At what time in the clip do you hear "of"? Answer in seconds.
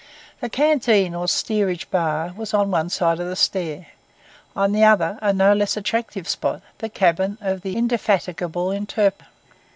3.19-3.27, 7.39-7.61